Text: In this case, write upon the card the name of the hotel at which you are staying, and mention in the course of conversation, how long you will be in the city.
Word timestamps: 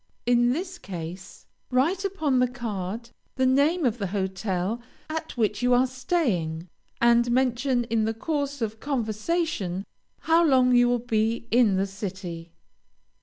In 0.25 0.51
this 0.51 0.79
case, 0.79 1.45
write 1.69 2.03
upon 2.03 2.39
the 2.39 2.47
card 2.47 3.11
the 3.35 3.45
name 3.45 3.85
of 3.85 3.99
the 3.99 4.07
hotel 4.07 4.81
at 5.11 5.37
which 5.37 5.61
you 5.61 5.75
are 5.75 5.85
staying, 5.85 6.67
and 6.99 7.29
mention 7.29 7.83
in 7.83 8.05
the 8.05 8.13
course 8.15 8.63
of 8.63 8.79
conversation, 8.79 9.85
how 10.21 10.43
long 10.43 10.73
you 10.75 10.89
will 10.89 10.97
be 10.97 11.47
in 11.51 11.75
the 11.75 11.85
city. 11.85 12.51